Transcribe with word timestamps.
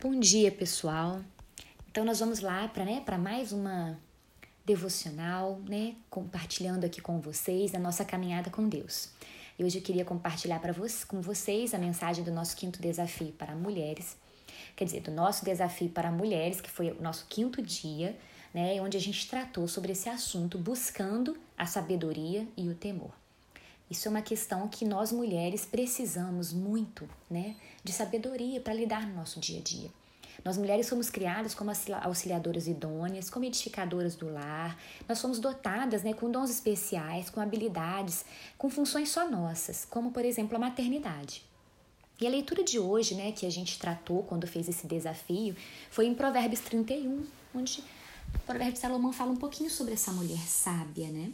Bom 0.00 0.20
dia, 0.20 0.52
pessoal. 0.52 1.20
Então 1.90 2.04
nós 2.04 2.20
vamos 2.20 2.38
lá 2.38 2.68
para 2.68 2.84
né, 2.84 3.02
mais 3.18 3.50
uma 3.50 3.98
devocional, 4.64 5.60
né, 5.68 5.96
compartilhando 6.08 6.84
aqui 6.84 7.00
com 7.00 7.20
vocês 7.20 7.74
a 7.74 7.80
nossa 7.80 8.04
caminhada 8.04 8.48
com 8.48 8.68
Deus. 8.68 9.08
E 9.58 9.64
hoje 9.64 9.78
eu 9.78 9.82
queria 9.82 10.04
compartilhar 10.04 10.60
para 10.60 10.72
vocês, 10.72 11.02
com 11.02 11.20
vocês 11.20 11.74
a 11.74 11.78
mensagem 11.78 12.22
do 12.22 12.30
nosso 12.30 12.56
quinto 12.56 12.80
desafio 12.80 13.32
para 13.32 13.56
mulheres. 13.56 14.16
Quer 14.76 14.84
dizer, 14.84 15.00
do 15.00 15.10
nosso 15.10 15.44
desafio 15.44 15.88
para 15.88 16.12
mulheres, 16.12 16.60
que 16.60 16.70
foi 16.70 16.92
o 16.92 17.02
nosso 17.02 17.26
quinto 17.28 17.60
dia, 17.60 18.16
né, 18.54 18.80
onde 18.80 18.96
a 18.96 19.00
gente 19.00 19.28
tratou 19.28 19.66
sobre 19.66 19.90
esse 19.90 20.08
assunto 20.08 20.58
buscando 20.58 21.36
a 21.56 21.66
sabedoria 21.66 22.46
e 22.56 22.68
o 22.68 22.74
temor. 22.76 23.17
Isso 23.90 24.06
é 24.06 24.10
uma 24.10 24.22
questão 24.22 24.68
que 24.68 24.84
nós 24.84 25.12
mulheres 25.12 25.64
precisamos 25.64 26.52
muito, 26.52 27.08
né, 27.30 27.56
de 27.82 27.92
sabedoria 27.92 28.60
para 28.60 28.74
lidar 28.74 29.06
no 29.06 29.14
nosso 29.14 29.40
dia 29.40 29.60
a 29.60 29.62
dia. 29.62 29.90
Nós 30.44 30.56
mulheres 30.56 30.86
somos 30.86 31.10
criadas 31.10 31.54
como 31.54 31.72
auxiliadoras 32.02 32.68
idôneas, 32.68 33.28
como 33.28 33.44
edificadoras 33.44 34.14
do 34.14 34.32
lar. 34.32 34.78
Nós 35.08 35.18
somos 35.18 35.40
dotadas 35.40 36.02
né, 36.02 36.14
com 36.14 36.30
dons 36.30 36.48
especiais, 36.48 37.28
com 37.28 37.40
habilidades, 37.40 38.24
com 38.56 38.70
funções 38.70 39.08
só 39.08 39.28
nossas, 39.28 39.84
como 39.84 40.12
por 40.12 40.24
exemplo 40.24 40.56
a 40.56 40.60
maternidade. 40.60 41.42
E 42.20 42.26
a 42.26 42.30
leitura 42.30 42.64
de 42.64 42.78
hoje, 42.78 43.14
né, 43.14 43.32
que 43.32 43.46
a 43.46 43.50
gente 43.50 43.78
tratou 43.78 44.22
quando 44.24 44.46
fez 44.46 44.68
esse 44.68 44.86
desafio, 44.86 45.56
foi 45.90 46.06
em 46.06 46.14
Provérbios 46.14 46.60
31, 46.60 47.24
onde 47.54 47.82
o 48.34 48.38
Provérbio 48.40 48.74
de 48.74 48.80
Salomão 48.80 49.12
fala 49.12 49.30
um 49.30 49.36
pouquinho 49.36 49.70
sobre 49.70 49.94
essa 49.94 50.12
mulher 50.12 50.40
sábia, 50.46 51.08
né? 51.08 51.32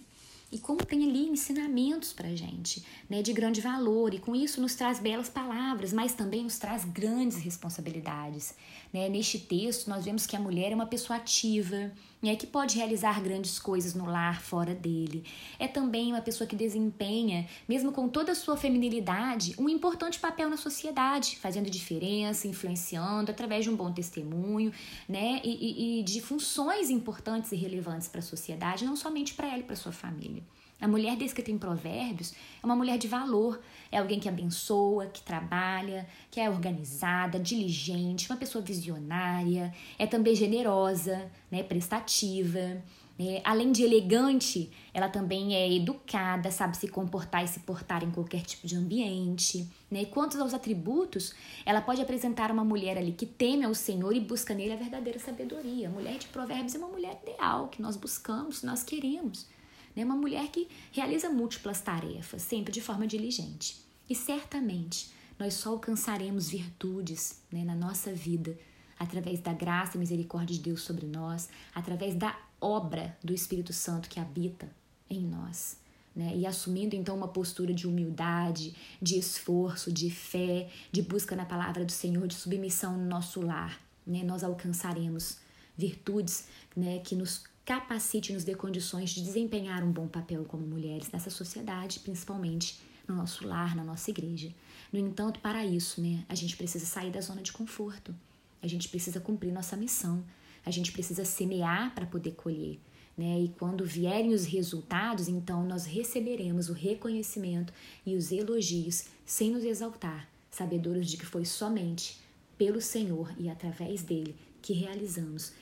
E 0.54 0.58
como 0.60 0.84
tem 0.84 1.02
ali 1.02 1.28
ensinamentos 1.28 2.12
para 2.12 2.28
gente, 2.36 2.84
né, 3.10 3.22
de 3.22 3.32
grande 3.32 3.60
valor, 3.60 4.14
e 4.14 4.20
com 4.20 4.36
isso 4.36 4.60
nos 4.60 4.76
traz 4.76 5.00
belas 5.00 5.28
palavras, 5.28 5.92
mas 5.92 6.14
também 6.14 6.44
nos 6.44 6.58
traz 6.60 6.84
grandes 6.84 7.38
responsabilidades. 7.38 8.54
Né? 8.92 9.08
Neste 9.08 9.36
texto, 9.36 9.90
nós 9.90 10.04
vemos 10.04 10.26
que 10.26 10.36
a 10.36 10.38
mulher 10.38 10.70
é 10.70 10.74
uma 10.76 10.86
pessoa 10.86 11.16
ativa, 11.16 11.90
né, 12.22 12.36
que 12.36 12.46
pode 12.46 12.76
realizar 12.76 13.20
grandes 13.20 13.58
coisas 13.58 13.94
no 13.94 14.06
lar, 14.06 14.40
fora 14.40 14.76
dele. 14.76 15.24
É 15.58 15.66
também 15.66 16.12
uma 16.12 16.20
pessoa 16.20 16.46
que 16.46 16.54
desempenha, 16.54 17.48
mesmo 17.68 17.90
com 17.90 18.08
toda 18.08 18.30
a 18.30 18.34
sua 18.36 18.56
feminilidade, 18.56 19.56
um 19.58 19.68
importante 19.68 20.20
papel 20.20 20.48
na 20.48 20.56
sociedade, 20.56 21.36
fazendo 21.36 21.68
diferença, 21.68 22.46
influenciando 22.46 23.32
através 23.32 23.64
de 23.64 23.70
um 23.70 23.74
bom 23.76 23.92
testemunho, 23.92 24.72
né, 25.08 25.40
e, 25.42 25.50
e, 25.50 26.00
e 26.00 26.02
de 26.04 26.20
funções 26.20 26.90
importantes 26.90 27.50
e 27.50 27.56
relevantes 27.56 28.06
para 28.06 28.20
a 28.20 28.22
sociedade, 28.22 28.84
não 28.84 28.94
somente 28.94 29.34
para 29.34 29.48
ela 29.48 29.58
e 29.58 29.64
para 29.64 29.74
sua 29.74 29.90
família. 29.90 30.43
A 30.80 30.88
mulher 30.88 31.16
descrita 31.16 31.50
em 31.50 31.58
Provérbios 31.58 32.34
é 32.62 32.66
uma 32.66 32.76
mulher 32.76 32.98
de 32.98 33.08
valor, 33.08 33.60
é 33.90 33.98
alguém 33.98 34.20
que 34.20 34.28
abençoa, 34.28 35.06
que 35.06 35.22
trabalha, 35.22 36.06
que 36.30 36.40
é 36.40 36.50
organizada, 36.50 37.38
diligente, 37.38 38.28
uma 38.28 38.36
pessoa 38.36 38.62
visionária, 38.62 39.72
é 39.98 40.06
também 40.06 40.34
generosa, 40.34 41.30
né, 41.50 41.62
prestativa. 41.62 42.82
Né? 43.18 43.40
Além 43.44 43.70
de 43.70 43.84
elegante, 43.84 44.70
ela 44.92 45.08
também 45.08 45.54
é 45.54 45.72
educada, 45.72 46.50
sabe 46.50 46.76
se 46.76 46.88
comportar 46.88 47.44
e 47.44 47.48
se 47.48 47.60
portar 47.60 48.02
em 48.02 48.10
qualquer 48.10 48.42
tipo 48.42 48.66
de 48.66 48.76
ambiente. 48.76 49.68
Né? 49.90 50.04
Quanto 50.04 50.40
aos 50.40 50.52
atributos, 50.52 51.32
ela 51.64 51.80
pode 51.80 52.02
apresentar 52.02 52.50
uma 52.50 52.64
mulher 52.64 52.98
ali 52.98 53.12
que 53.12 53.26
teme 53.26 53.64
ao 53.64 53.74
Senhor 53.74 54.14
e 54.14 54.20
busca 54.20 54.52
nele 54.52 54.72
a 54.72 54.76
verdadeira 54.76 55.18
sabedoria. 55.18 55.88
A 55.88 55.92
mulher 55.92 56.18
de 56.18 56.26
Provérbios 56.26 56.74
é 56.74 56.78
uma 56.78 56.88
mulher 56.88 57.20
ideal 57.22 57.68
que 57.68 57.80
nós 57.80 57.96
buscamos, 57.96 58.62
nós 58.62 58.82
queremos. 58.82 59.46
Né? 59.94 60.04
Uma 60.04 60.16
mulher 60.16 60.48
que 60.48 60.68
realiza 60.92 61.30
múltiplas 61.30 61.80
tarefas, 61.80 62.42
sempre 62.42 62.72
de 62.72 62.80
forma 62.80 63.06
diligente. 63.06 63.82
E 64.08 64.14
certamente 64.14 65.12
nós 65.38 65.54
só 65.54 65.70
alcançaremos 65.70 66.50
virtudes 66.50 67.40
né, 67.50 67.64
na 67.64 67.74
nossa 67.74 68.12
vida 68.12 68.56
através 68.98 69.40
da 69.40 69.52
graça 69.52 69.96
e 69.96 70.00
misericórdia 70.00 70.56
de 70.56 70.62
Deus 70.62 70.82
sobre 70.82 71.06
nós, 71.06 71.48
através 71.74 72.14
da 72.14 72.38
obra 72.60 73.16
do 73.22 73.34
Espírito 73.34 73.72
Santo 73.72 74.08
que 74.08 74.20
habita 74.20 74.70
em 75.10 75.20
nós. 75.20 75.76
Né? 76.14 76.36
E 76.36 76.46
assumindo 76.46 76.94
então 76.94 77.16
uma 77.16 77.28
postura 77.28 77.74
de 77.74 77.88
humildade, 77.88 78.74
de 79.02 79.18
esforço, 79.18 79.92
de 79.92 80.10
fé, 80.10 80.70
de 80.92 81.02
busca 81.02 81.34
na 81.34 81.44
palavra 81.44 81.84
do 81.84 81.90
Senhor, 81.90 82.26
de 82.28 82.34
submissão 82.34 82.96
no 82.96 83.04
nosso 83.04 83.40
lar, 83.40 83.80
né? 84.06 84.22
nós 84.22 84.44
alcançaremos 84.44 85.38
virtudes 85.76 86.46
né, 86.76 87.00
que 87.00 87.16
nos 87.16 87.44
capacite 87.64 88.30
e 88.30 88.34
nos 88.34 88.44
dê 88.44 88.54
condições 88.54 89.10
de 89.10 89.22
desempenhar 89.22 89.82
um 89.82 89.90
bom 89.90 90.06
papel 90.06 90.44
como 90.44 90.66
mulheres 90.66 91.10
nessa 91.10 91.30
sociedade, 91.30 92.00
principalmente 92.00 92.80
no 93.08 93.14
nosso 93.14 93.46
lar, 93.46 93.74
na 93.74 93.84
nossa 93.84 94.10
igreja. 94.10 94.52
No 94.92 94.98
entanto, 94.98 95.40
para 95.40 95.64
isso, 95.64 96.00
né, 96.00 96.24
a 96.28 96.34
gente 96.34 96.56
precisa 96.56 96.86
sair 96.86 97.10
da 97.10 97.20
zona 97.20 97.42
de 97.42 97.52
conforto. 97.52 98.14
A 98.62 98.66
gente 98.66 98.88
precisa 98.88 99.20
cumprir 99.20 99.52
nossa 99.52 99.76
missão. 99.76 100.24
A 100.64 100.70
gente 100.70 100.92
precisa 100.92 101.24
semear 101.24 101.94
para 101.94 102.06
poder 102.06 102.32
colher. 102.32 102.78
Né? 103.16 103.42
E 103.42 103.48
quando 103.58 103.84
vierem 103.84 104.32
os 104.32 104.44
resultados, 104.44 105.28
então 105.28 105.64
nós 105.64 105.84
receberemos 105.84 106.68
o 106.68 106.72
reconhecimento 106.72 107.72
e 108.04 108.16
os 108.16 108.32
elogios 108.32 109.04
sem 109.24 109.50
nos 109.50 109.64
exaltar, 109.64 110.28
sabedores 110.50 111.10
de 111.10 111.16
que 111.16 111.26
foi 111.26 111.44
somente 111.44 112.18
pelo 112.58 112.80
Senhor 112.80 113.32
e 113.38 113.48
através 113.48 114.02
dele 114.02 114.34
que 114.60 114.72
realizamos 114.72 115.52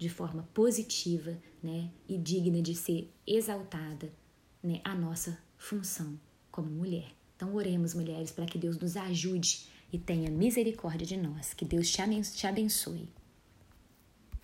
de 0.00 0.08
forma 0.08 0.48
positiva 0.54 1.38
né, 1.62 1.90
e 2.08 2.16
digna 2.16 2.62
de 2.62 2.74
ser 2.74 3.12
exaltada 3.26 4.10
né, 4.62 4.80
a 4.82 4.94
nossa 4.94 5.38
função 5.58 6.18
como 6.50 6.70
mulher. 6.70 7.12
Então, 7.36 7.54
oremos, 7.54 7.92
mulheres, 7.92 8.32
para 8.32 8.46
que 8.46 8.58
Deus 8.58 8.78
nos 8.78 8.96
ajude 8.96 9.66
e 9.92 9.98
tenha 9.98 10.30
misericórdia 10.30 11.06
de 11.06 11.18
nós. 11.18 11.52
Que 11.52 11.66
Deus 11.66 11.90
te 11.90 12.46
abençoe. 12.46 13.10